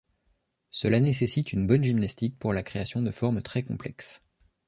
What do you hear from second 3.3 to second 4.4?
très complexes.